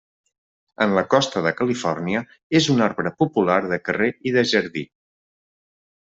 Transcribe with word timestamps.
En 0.85 0.93
la 0.99 1.03
costa 1.09 1.41
de 1.47 1.51
Califòrnia, 1.59 2.23
és 2.61 2.69
un 2.75 2.81
arbre 2.89 3.11
popular 3.23 3.57
de 3.73 3.79
carrer 3.89 4.09
i 4.31 4.37
de 4.39 4.45
jardí. 4.53 4.83